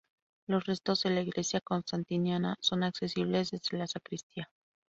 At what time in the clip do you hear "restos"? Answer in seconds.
0.65-1.03